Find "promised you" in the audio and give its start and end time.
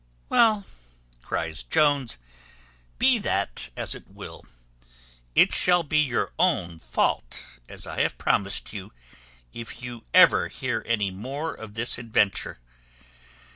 8.17-8.93